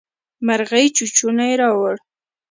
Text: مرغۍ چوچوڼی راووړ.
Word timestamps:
مرغۍ 0.45 0.85
چوچوڼی 0.95 1.51
راووړ. 1.61 1.95